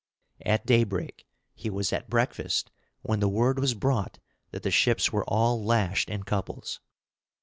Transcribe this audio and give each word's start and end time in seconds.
At 0.43 0.65
daybreak 0.65 1.27
he 1.53 1.69
was 1.69 1.93
at 1.93 2.09
breakfast 2.09 2.71
when 3.03 3.19
the 3.19 3.29
word 3.29 3.59
was 3.59 3.75
brought 3.75 4.17
that 4.49 4.63
the 4.63 4.71
ships 4.71 5.13
were 5.13 5.23
all 5.25 5.63
lashed 5.63 6.09
in 6.09 6.23
couples. 6.23 6.79